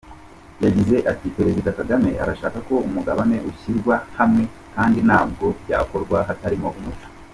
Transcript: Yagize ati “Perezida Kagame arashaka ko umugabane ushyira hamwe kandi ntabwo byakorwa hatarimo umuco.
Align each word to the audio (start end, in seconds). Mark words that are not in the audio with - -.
Yagize 0.63 0.97
ati 1.11 1.27
“Perezida 1.37 1.69
Kagame 1.79 2.09
arashaka 2.23 2.57
ko 2.67 2.73
umugabane 2.87 3.37
ushyira 3.49 3.95
hamwe 4.19 4.43
kandi 4.75 4.99
ntabwo 5.07 5.45
byakorwa 5.61 6.17
hatarimo 6.29 6.69
umuco. 6.79 7.07